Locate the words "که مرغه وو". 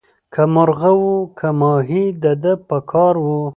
0.33-1.15